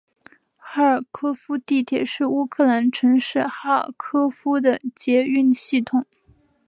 [0.57, 6.07] 哈尔科夫地铁是乌克兰城市哈尔科夫的捷运系统。